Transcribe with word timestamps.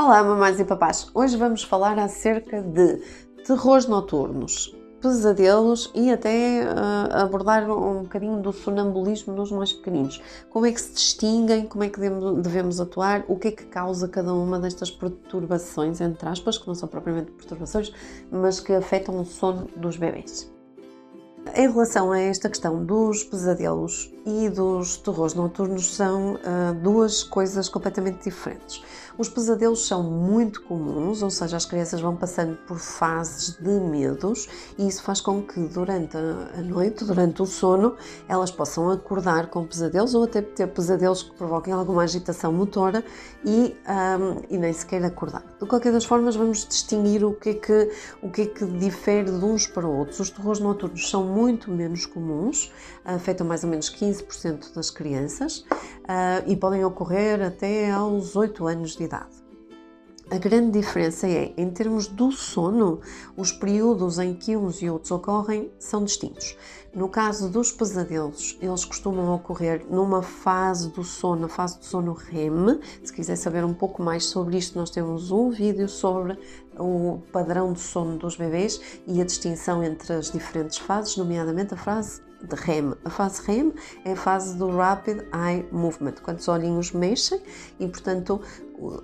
Olá, 0.00 0.22
mamães 0.22 0.60
e 0.60 0.64
papás! 0.64 1.10
Hoje 1.12 1.36
vamos 1.36 1.64
falar 1.64 1.98
acerca 1.98 2.62
de 2.62 3.02
terrores 3.44 3.84
noturnos, 3.88 4.72
pesadelos 5.02 5.90
e 5.92 6.12
até 6.12 6.62
uh, 6.62 7.16
abordar 7.24 7.68
um 7.68 8.04
bocadinho 8.04 8.40
do 8.40 8.52
sonambulismo 8.52 9.34
nos 9.34 9.50
mais 9.50 9.72
pequeninos. 9.72 10.22
Como 10.50 10.66
é 10.66 10.70
que 10.70 10.80
se 10.80 10.92
distinguem, 10.92 11.66
como 11.66 11.82
é 11.82 11.88
que 11.88 11.98
devemos 11.98 12.80
atuar, 12.80 13.24
o 13.26 13.34
que 13.34 13.48
é 13.48 13.50
que 13.50 13.64
causa 13.64 14.06
cada 14.06 14.32
uma 14.32 14.60
destas 14.60 14.88
perturbações, 14.88 16.00
entre 16.00 16.28
aspas, 16.28 16.56
que 16.58 16.68
não 16.68 16.76
são 16.76 16.88
propriamente 16.88 17.32
perturbações, 17.32 17.92
mas 18.30 18.60
que 18.60 18.72
afetam 18.72 19.20
o 19.20 19.24
sono 19.24 19.66
dos 19.74 19.96
bebês. 19.96 20.48
Em 21.56 21.68
relação 21.68 22.12
a 22.12 22.20
esta 22.20 22.48
questão 22.48 22.84
dos 22.84 23.24
pesadelos 23.24 24.12
e 24.28 24.50
dos 24.50 24.98
terrores 24.98 25.34
noturnos, 25.34 25.94
são 25.94 26.34
uh, 26.34 26.74
duas 26.82 27.22
coisas 27.22 27.68
completamente 27.68 28.24
diferentes. 28.24 28.82
Os 29.18 29.28
pesadelos 29.28 29.84
são 29.84 30.04
muito 30.04 30.62
comuns, 30.62 31.22
ou 31.24 31.30
seja, 31.30 31.56
as 31.56 31.66
crianças 31.66 32.00
vão 32.00 32.14
passando 32.14 32.56
por 32.68 32.78
fases 32.78 33.56
de 33.58 33.68
medos 33.68 34.46
e 34.78 34.86
isso 34.86 35.02
faz 35.02 35.20
com 35.20 35.42
que 35.42 35.58
durante 35.58 36.16
a 36.16 36.62
noite, 36.62 37.04
durante 37.04 37.42
o 37.42 37.46
sono, 37.46 37.96
elas 38.28 38.52
possam 38.52 38.88
acordar 38.90 39.48
com 39.48 39.66
pesadelos 39.66 40.14
ou 40.14 40.22
até 40.22 40.40
ter 40.40 40.68
pesadelos 40.68 41.24
que 41.24 41.32
provoquem 41.32 41.72
alguma 41.72 42.04
agitação 42.04 42.52
motora 42.52 43.04
e, 43.44 43.74
um, 43.88 44.42
e 44.48 44.56
nem 44.56 44.72
sequer 44.72 45.04
acordar. 45.04 45.42
De 45.60 45.66
qualquer 45.66 45.90
das 45.90 46.04
formas, 46.04 46.36
vamos 46.36 46.64
distinguir 46.64 47.24
o 47.24 47.32
que, 47.32 47.48
é 47.48 47.54
que, 47.54 47.90
o 48.22 48.30
que 48.30 48.42
é 48.42 48.46
que 48.46 48.64
difere 48.64 49.32
de 49.32 49.44
uns 49.44 49.66
para 49.66 49.88
outros. 49.88 50.20
Os 50.20 50.30
terrores 50.30 50.60
noturnos 50.60 51.10
são 51.10 51.24
muito 51.24 51.72
menos 51.72 52.06
comuns, 52.06 52.72
afetam 53.04 53.44
mais 53.44 53.64
ou 53.64 53.70
menos 53.70 53.90
15% 53.90 54.17
das 54.74 54.90
crianças 54.90 55.58
uh, 55.58 56.44
e 56.46 56.56
podem 56.56 56.84
ocorrer 56.84 57.40
até 57.42 57.90
aos 57.90 58.36
8 58.36 58.66
anos 58.66 58.96
de 58.96 59.04
idade. 59.04 59.48
A 60.30 60.36
grande 60.36 60.78
diferença 60.78 61.26
é, 61.26 61.54
em 61.56 61.70
termos 61.70 62.06
do 62.06 62.30
sono, 62.30 63.00
os 63.34 63.50
períodos 63.50 64.18
em 64.18 64.34
que 64.34 64.54
uns 64.58 64.82
e 64.82 64.90
outros 64.90 65.10
ocorrem 65.10 65.72
são 65.78 66.04
distintos. 66.04 66.54
No 66.94 67.08
caso 67.08 67.48
dos 67.48 67.72
pesadelos, 67.72 68.58
eles 68.60 68.84
costumam 68.84 69.34
ocorrer 69.34 69.86
numa 69.88 70.22
fase 70.22 70.90
do 70.90 71.02
sono, 71.02 71.46
a 71.46 71.48
fase 71.48 71.78
do 71.78 71.84
sono 71.86 72.12
REM. 72.12 72.78
Se 73.02 73.10
quiser 73.10 73.36
saber 73.36 73.64
um 73.64 73.72
pouco 73.72 74.02
mais 74.02 74.26
sobre 74.26 74.58
isto, 74.58 74.78
nós 74.78 74.90
temos 74.90 75.30
um 75.30 75.48
vídeo 75.48 75.88
sobre 75.88 76.38
o 76.78 77.22
padrão 77.32 77.72
de 77.72 77.80
sono 77.80 78.18
dos 78.18 78.36
bebês 78.36 79.00
e 79.06 79.22
a 79.22 79.24
distinção 79.24 79.82
entre 79.82 80.12
as 80.12 80.30
diferentes 80.30 80.76
fases, 80.76 81.16
nomeadamente 81.16 81.72
a 81.72 81.76
fase 81.78 82.27
de 82.42 82.54
REM. 82.54 82.94
A 83.04 83.10
fase 83.10 83.42
REM 83.46 83.72
é 84.04 84.12
a 84.12 84.16
fase 84.16 84.56
do 84.56 84.70
Rapid 84.76 85.22
Eye 85.32 85.66
Movement, 85.72 86.14
quando 86.22 86.38
os 86.38 86.48
olhinhos 86.48 86.92
mexem 86.92 87.40
e, 87.78 87.86
portanto, 87.86 88.40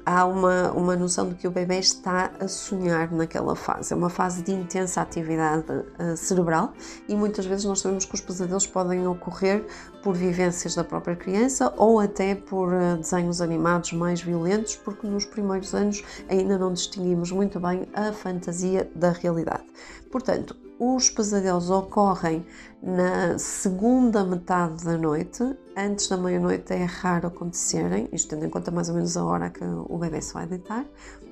há 0.05 0.25
uma, 0.25 0.71
uma 0.73 0.97
noção 0.97 1.29
de 1.29 1.35
que 1.35 1.49
o 1.49 1.51
bebê 1.51 1.79
está 1.79 2.31
a 2.39 2.47
sonhar 2.47 3.11
naquela 3.13 3.57
fase. 3.57 3.93
É 3.93 3.97
uma 3.97 4.11
fase 4.11 4.43
de 4.43 4.53
intensa 4.53 5.01
atividade 5.01 5.65
uh, 5.73 6.17
cerebral 6.17 6.73
e 7.09 7.17
muitas 7.17 7.45
vezes 7.47 7.65
nós 7.65 7.81
sabemos 7.81 8.05
que 8.05 8.15
os 8.15 8.21
pesadelos 8.21 8.67
podem 8.67 9.07
ocorrer 9.07 9.65
por 10.03 10.15
vivências 10.15 10.75
da 10.75 10.85
própria 10.85 11.17
criança 11.17 11.73
ou 11.77 11.99
até 11.99 12.35
por 12.35 12.73
uh, 12.73 12.97
desenhos 12.97 13.41
animados 13.41 13.93
mais 13.93 14.21
violentos, 14.21 14.77
porque 14.77 15.07
nos 15.07 15.25
primeiros 15.25 15.75
anos 15.75 16.05
ainda 16.29 16.57
não 16.57 16.73
distinguimos 16.73 17.31
muito 17.33 17.59
bem 17.59 17.89
a 17.95 18.13
fantasia 18.13 18.89
da 18.95 19.11
realidade. 19.11 19.65
Portanto, 20.11 20.57
os 20.93 21.09
pesadelos 21.09 21.71
ocorrem 21.71 22.45
na 22.83 23.39
segunda 23.39 24.25
metade 24.25 24.85
da 24.85 24.99
noite, 24.99 25.57
antes 25.77 26.09
da 26.09 26.17
meia-noite 26.17 26.73
é 26.73 26.85
raro 26.85 27.29
acontecerem, 27.29 28.09
isto 28.13 28.29
tendo 28.29 28.45
em 28.45 28.51
conta 28.51 28.71
mais 28.71 28.89
ou 28.89 28.95
menos 28.97 29.17
a 29.17 29.25
hora 29.25 29.51
que 29.51 29.65
o 29.65 29.97
bebê 29.97 30.21
se 30.21 30.35
vai 30.35 30.47
deitar, 30.47 30.85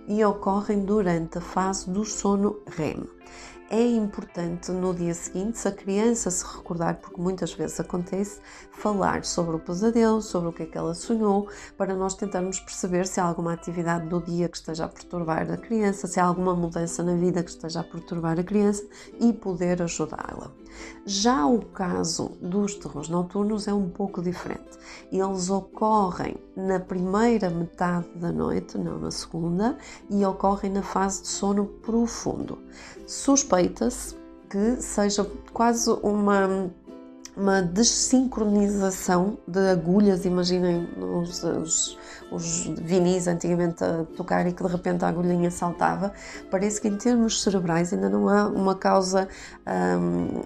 e 0.08 0.25
ocorrem 0.25 0.84
durante 0.84 1.39
a 1.39 1.41
fase 1.41 1.91
do 1.91 2.05
sono 2.05 2.61
REM 2.67 3.06
é 3.73 3.83
importante 3.87 4.70
no 4.70 4.95
dia 4.95 5.15
seguinte, 5.15 5.59
se 5.59 5.67
a 5.67 5.73
criança 5.73 6.31
se 6.31 6.45
recordar, 6.45 6.97
porque 7.01 7.19
muitas 7.19 7.55
vezes 7.55 7.80
acontece, 7.80 8.39
falar 8.70 9.24
sobre 9.24 9.57
o 9.57 9.58
pesadelo, 9.58 10.20
sobre 10.20 10.51
o 10.51 10.52
que 10.52 10.64
é 10.64 10.67
que 10.67 10.77
ela 10.77 10.92
sonhou, 10.92 11.48
para 11.74 11.95
nós 11.95 12.14
tentarmos 12.14 12.61
perceber 12.61 13.07
se 13.07 13.19
há 13.19 13.24
alguma 13.24 13.55
atividade 13.55 14.07
do 14.08 14.20
dia 14.20 14.46
que 14.46 14.58
esteja 14.58 14.85
a 14.85 14.89
perturbar 14.89 15.51
a 15.51 15.57
criança, 15.57 16.07
se 16.07 16.20
há 16.20 16.24
alguma 16.24 16.55
mudança 16.55 17.02
na 17.02 17.14
vida 17.14 17.42
que 17.42 17.48
esteja 17.48 17.80
a 17.80 17.85
perturbar 17.85 18.39
a 18.39 18.45
criança 18.45 18.85
e 19.19 19.33
poder 19.33 19.80
ajudá-la. 19.80 20.51
Já 21.05 21.46
o 21.46 21.61
caso 21.61 22.33
dos 22.41 22.75
terrores 22.75 23.08
noturnos 23.08 23.69
é 23.69 23.75
um 23.75 23.89
pouco 23.89 24.23
diferente. 24.23 24.79
Eles 25.11 25.51
ocorrem 25.51 26.36
na 26.57 26.79
primeira 26.79 27.51
metade 27.51 28.08
da 28.14 28.30
noite, 28.30 28.79
não 28.79 28.98
na 28.98 29.11
segunda, 29.11 29.77
e 30.11 30.25
ocorrem 30.25 30.73
na 30.73 30.83
fase 30.83 31.23
de 31.23 31.29
sono 31.29 31.67
profundo. 31.67 32.58
Suspeita-se 33.62 34.17
que 34.50 34.83
seja 34.83 35.27
quase 35.52 35.90
uma 36.02 36.70
uma 37.34 37.62
desincronização 37.62 39.39
de 39.48 39.70
agulhas. 39.70 40.27
Imaginem 40.27 40.86
os, 40.98 41.42
os, 41.42 41.98
os, 42.30 42.67
vinis 42.83 43.27
antigamente 43.27 43.83
a 43.83 44.05
tocar 44.17 44.46
e 44.46 44.52
que 44.52 44.62
de 44.62 44.68
repente 44.68 45.02
a 45.02 45.08
agulhinha 45.08 45.51
saltava. 45.51 46.12
Parece 46.51 46.78
que 46.78 46.89
em 46.89 46.96
termos 46.98 47.42
cerebrais 47.42 47.90
ainda 47.90 48.11
não 48.11 48.28
há 48.28 48.46
uma 48.48 48.74
causa 48.74 49.28
hum, 49.98 50.42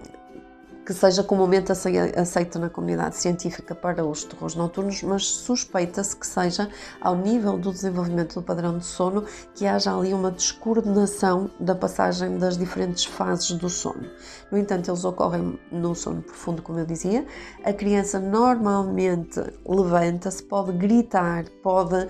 que 0.87 0.93
seja 0.93 1.21
comumente 1.21 1.69
aceita 1.69 2.57
na 2.57 2.69
comunidade 2.69 3.17
científica 3.17 3.75
para 3.75 4.05
os 4.05 4.23
terrores 4.23 4.55
noturnos, 4.55 5.03
mas 5.03 5.25
suspeita-se 5.25 6.15
que 6.15 6.25
seja 6.25 6.69
ao 7.01 7.13
nível 7.13 7.57
do 7.57 7.73
desenvolvimento 7.73 8.35
do 8.35 8.41
padrão 8.41 8.77
de 8.77 8.85
sono 8.85 9.25
que 9.53 9.65
haja 9.65 9.93
ali 9.93 10.13
uma 10.13 10.31
descoordenação 10.31 11.51
da 11.59 11.75
passagem 11.75 12.37
das 12.37 12.57
diferentes 12.57 13.03
fases 13.03 13.51
do 13.51 13.69
sono. 13.69 14.09
No 14.49 14.57
entanto, 14.57 14.89
eles 14.89 15.03
ocorrem 15.03 15.59
no 15.69 15.93
sono 15.93 16.21
profundo, 16.21 16.61
como 16.61 16.79
eu 16.79 16.85
dizia. 16.85 17.27
A 17.65 17.73
criança 17.73 18.17
normalmente 18.21 19.43
levanta-se, 19.67 20.41
pode 20.41 20.71
gritar, 20.71 21.49
pode 21.61 22.07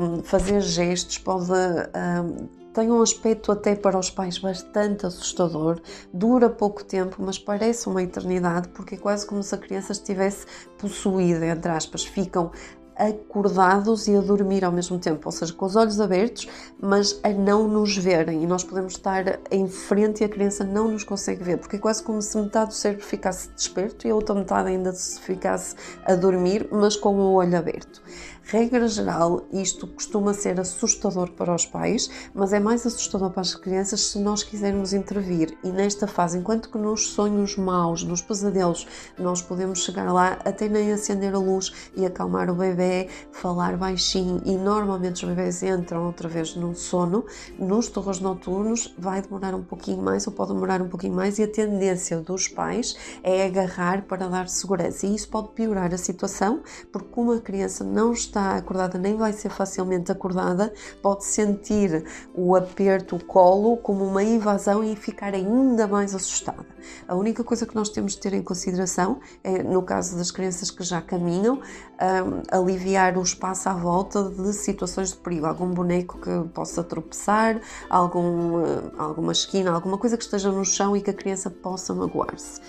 um, 0.00 0.22
fazer 0.22 0.62
gestos, 0.62 1.18
pode 1.18 1.52
um, 1.52 2.48
tem 2.72 2.90
um 2.90 3.02
aspecto 3.02 3.50
até 3.50 3.74
para 3.74 3.98
os 3.98 4.10
pais 4.10 4.38
bastante 4.38 5.06
assustador, 5.06 5.80
dura 6.12 6.48
pouco 6.48 6.84
tempo, 6.84 7.16
mas 7.20 7.38
parece 7.38 7.88
uma 7.88 8.02
eternidade, 8.02 8.68
porque 8.68 8.94
é 8.94 8.98
quase 8.98 9.26
como 9.26 9.42
se 9.42 9.54
a 9.54 9.58
criança 9.58 9.92
estivesse 9.92 10.46
possuída, 10.78 11.46
entre 11.46 11.70
aspas, 11.70 12.04
ficam 12.04 12.50
acordados 12.98 14.08
e 14.08 14.16
a 14.16 14.20
dormir 14.20 14.64
ao 14.64 14.72
mesmo 14.72 14.98
tempo, 14.98 15.22
ou 15.26 15.32
seja, 15.32 15.52
com 15.52 15.64
os 15.64 15.76
olhos 15.76 16.00
abertos, 16.00 16.48
mas 16.80 17.20
a 17.22 17.28
não 17.28 17.68
nos 17.68 17.96
verem. 17.96 18.42
E 18.42 18.46
nós 18.46 18.64
podemos 18.64 18.94
estar 18.94 19.38
em 19.50 19.68
frente 19.68 20.22
e 20.22 20.24
a 20.24 20.28
criança 20.28 20.64
não 20.64 20.88
nos 20.90 21.04
consegue 21.04 21.44
ver, 21.44 21.58
porque 21.58 21.76
é 21.76 21.78
quase 21.78 22.02
como 22.02 22.20
se 22.20 22.36
metade 22.36 22.70
do 22.70 22.74
cérebro 22.74 23.04
ficasse 23.04 23.48
desperto 23.50 24.06
e 24.06 24.10
a 24.10 24.14
outra 24.14 24.34
metade 24.34 24.68
ainda 24.68 24.92
se 24.92 25.20
ficasse 25.20 25.76
a 26.04 26.14
dormir, 26.14 26.68
mas 26.70 26.96
com 26.96 27.14
o 27.14 27.34
olho 27.34 27.56
aberto. 27.56 28.02
Regra 28.50 28.88
geral, 28.88 29.42
isto 29.52 29.86
costuma 29.86 30.32
ser 30.32 30.58
assustador 30.58 31.32
para 31.32 31.54
os 31.54 31.66
pais, 31.66 32.08
mas 32.32 32.50
é 32.54 32.58
mais 32.58 32.86
assustador 32.86 33.30
para 33.30 33.42
as 33.42 33.54
crianças 33.54 34.00
se 34.06 34.18
nós 34.18 34.42
quisermos 34.42 34.94
intervir. 34.94 35.58
E 35.62 35.70
nesta 35.70 36.06
fase, 36.06 36.38
enquanto 36.38 36.70
que 36.70 36.78
nos 36.78 37.08
sonhos 37.08 37.58
maus, 37.58 38.02
nos 38.02 38.22
pesadelos, 38.22 38.86
nós 39.18 39.42
podemos 39.42 39.84
chegar 39.84 40.10
lá 40.10 40.38
até 40.46 40.66
nem 40.66 40.90
acender 40.90 41.34
a 41.34 41.38
luz 41.38 41.90
e 41.94 42.06
acalmar 42.06 42.48
o 42.48 42.54
bebê, 42.54 42.87
falar 43.32 43.76
baixinho 43.76 44.40
e 44.44 44.56
normalmente 44.56 45.24
os 45.24 45.28
bebês 45.28 45.62
entram 45.62 46.06
outra 46.06 46.28
vez 46.28 46.54
no 46.54 46.74
sono, 46.74 47.24
nos 47.58 47.88
terrores 47.88 48.20
noturnos 48.20 48.94
vai 48.98 49.22
demorar 49.22 49.54
um 49.54 49.62
pouquinho 49.62 50.02
mais 50.02 50.26
ou 50.26 50.32
pode 50.32 50.52
demorar 50.52 50.80
um 50.82 50.88
pouquinho 50.88 51.14
mais 51.14 51.38
e 51.38 51.42
a 51.42 51.48
tendência 51.48 52.18
dos 52.18 52.48
pais 52.48 52.96
é 53.22 53.46
agarrar 53.46 54.02
para 54.02 54.28
dar 54.28 54.48
segurança. 54.48 55.06
E 55.06 55.14
isso 55.14 55.28
pode 55.28 55.48
piorar 55.48 55.92
a 55.92 55.98
situação, 55.98 56.62
porque 56.92 57.08
como 57.10 57.32
a 57.32 57.40
criança 57.40 57.84
não 57.84 58.12
está 58.12 58.56
acordada 58.56 58.98
nem 58.98 59.16
vai 59.16 59.32
ser 59.32 59.50
facilmente 59.50 60.10
acordada, 60.10 60.72
pode 61.02 61.24
sentir 61.24 62.04
o 62.34 62.54
aperto, 62.54 63.16
o 63.16 63.24
colo, 63.24 63.76
como 63.78 64.04
uma 64.04 64.22
invasão 64.22 64.82
e 64.84 64.94
ficar 64.96 65.34
ainda 65.34 65.86
mais 65.86 66.14
assustada. 66.14 66.66
A 67.06 67.14
única 67.14 67.42
coisa 67.44 67.66
que 67.66 67.74
nós 67.74 67.88
temos 67.88 68.12
de 68.12 68.20
ter 68.20 68.32
em 68.32 68.42
consideração 68.42 69.20
é, 69.42 69.62
no 69.62 69.82
caso 69.82 70.16
das 70.16 70.30
crianças 70.30 70.70
que 70.70 70.82
já 70.82 71.00
caminham, 71.00 71.60
um, 71.60 72.58
aliviar 72.78 73.18
o 73.18 73.22
espaço 73.22 73.68
à 73.68 73.74
volta 73.74 74.22
de 74.24 74.52
situações 74.52 75.10
de 75.10 75.16
perigo, 75.16 75.46
algum 75.46 75.68
boneco 75.68 76.18
que 76.18 76.48
possa 76.54 76.82
tropeçar, 76.84 77.60
algum, 77.90 78.62
alguma 78.96 79.32
esquina, 79.32 79.72
alguma 79.72 79.98
coisa 79.98 80.16
que 80.16 80.22
esteja 80.22 80.50
no 80.52 80.64
chão 80.64 80.96
e 80.96 81.02
que 81.02 81.10
a 81.10 81.14
criança 81.14 81.50
possa 81.50 81.92
magoar-se. 81.92 82.60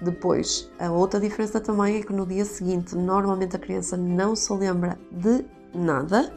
Depois, 0.00 0.70
a 0.78 0.90
outra 0.90 1.20
diferença 1.20 1.60
também 1.60 1.98
é 1.98 2.02
que 2.02 2.12
no 2.12 2.24
dia 2.24 2.44
seguinte, 2.46 2.96
normalmente 2.96 3.54
a 3.54 3.58
criança 3.58 3.98
não 3.98 4.34
se 4.34 4.50
lembra 4.54 4.98
de 5.12 5.44
nada 5.74 6.32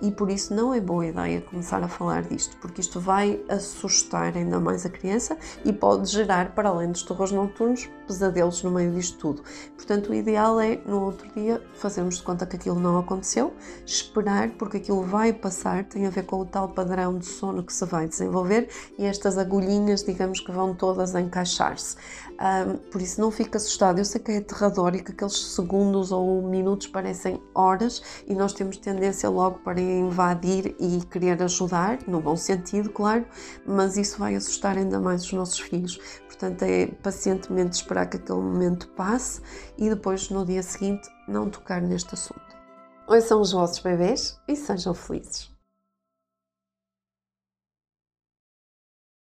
e 0.00 0.10
por 0.10 0.30
isso 0.30 0.54
não 0.54 0.72
é 0.72 0.80
boa 0.80 1.06
ideia 1.06 1.40
começar 1.40 1.82
a 1.82 1.88
falar 1.88 2.22
disto, 2.22 2.56
porque 2.58 2.80
isto 2.80 3.00
vai 3.00 3.40
assustar 3.48 4.36
ainda 4.36 4.60
mais 4.60 4.86
a 4.86 4.88
criança 4.88 5.36
e 5.64 5.72
pode 5.72 6.08
gerar, 6.08 6.54
para 6.54 6.68
além 6.68 6.90
dos 6.90 7.02
terrores 7.02 7.32
noturnos, 7.32 7.88
pesadelos 8.06 8.62
no 8.62 8.70
meio 8.70 8.92
disto 8.92 9.18
tudo. 9.18 9.42
Portanto, 9.76 10.10
o 10.10 10.14
ideal 10.14 10.60
é 10.60 10.80
no 10.86 11.04
outro 11.04 11.28
dia 11.34 11.62
fazermos 11.74 12.18
de 12.18 12.22
conta 12.22 12.46
que 12.46 12.56
aquilo 12.56 12.78
não 12.78 12.98
aconteceu, 12.98 13.52
esperar, 13.84 14.50
porque 14.50 14.78
aquilo 14.78 15.02
vai 15.02 15.32
passar, 15.32 15.84
tem 15.84 16.06
a 16.06 16.10
ver 16.10 16.24
com 16.24 16.40
o 16.40 16.46
tal 16.46 16.68
padrão 16.68 17.18
de 17.18 17.26
sono 17.26 17.62
que 17.62 17.72
se 17.72 17.84
vai 17.84 18.06
desenvolver 18.06 18.68
e 18.96 19.04
estas 19.04 19.36
agulhinhas, 19.36 20.04
digamos 20.04 20.40
que 20.40 20.52
vão 20.52 20.74
todas 20.74 21.14
encaixar-se. 21.14 21.96
Um, 22.40 22.76
por 22.90 23.02
isso, 23.02 23.20
não 23.20 23.32
fique 23.32 23.56
assustado. 23.56 23.98
Eu 23.98 24.04
sei 24.04 24.20
que 24.20 24.30
é 24.30 24.36
aterrador 24.38 24.94
e 24.94 25.02
que 25.02 25.10
aqueles 25.10 25.36
segundos 25.36 26.12
ou 26.12 26.40
minutos 26.42 26.86
parecem 26.86 27.42
horas 27.52 28.00
e 28.28 28.34
nós 28.34 28.52
temos 28.52 28.77
tendência 28.80 29.28
logo 29.28 29.58
para 29.60 29.80
invadir 29.80 30.74
e 30.78 31.04
querer 31.06 31.42
ajudar, 31.42 31.98
no 32.06 32.20
bom 32.20 32.36
sentido, 32.36 32.90
claro, 32.90 33.26
mas 33.66 33.96
isso 33.96 34.18
vai 34.18 34.34
assustar 34.34 34.76
ainda 34.76 35.00
mais 35.00 35.24
os 35.24 35.32
nossos 35.32 35.58
filhos. 35.60 35.98
Portanto, 36.26 36.62
é 36.62 36.86
pacientemente 36.86 37.76
esperar 37.76 38.06
que 38.06 38.16
aquele 38.16 38.40
momento 38.40 38.88
passe 38.90 39.40
e 39.76 39.88
depois, 39.88 40.30
no 40.30 40.44
dia 40.44 40.62
seguinte, 40.62 41.08
não 41.26 41.50
tocar 41.50 41.82
neste 41.82 42.14
assunto. 42.14 42.56
São 43.22 43.40
os 43.40 43.52
vossos 43.52 43.80
bebês 43.80 44.38
e 44.46 44.54
sejam 44.54 44.94
felizes. 44.94 45.57